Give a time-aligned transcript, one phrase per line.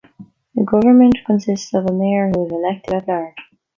[0.55, 3.37] The government consists of a mayor who is elected at large.